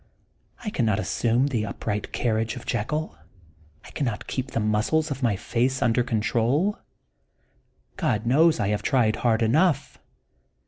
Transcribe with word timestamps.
I 0.65 0.71
cannot 0.71 0.97
assume 0.97 1.45
the 1.49 1.63
upright 1.67 2.11
carriage 2.11 2.55
of 2.55 2.65
Jekyll; 2.65 3.15
I 3.85 3.91
cannot 3.91 4.25
keep 4.25 4.49
the 4.49 4.59
muscles 4.59 5.11
of 5.11 5.21
my 5.21 5.35
face 5.35 5.79
under 5.79 6.01
control. 6.01 6.79
God 7.97 8.25
knows 8.25 8.59
I 8.59 8.69
have 8.69 8.81
tried 8.81 9.17
hard 9.17 9.43
enough. 9.43 9.99